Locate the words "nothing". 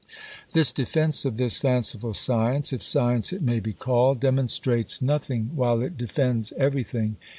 4.99-5.51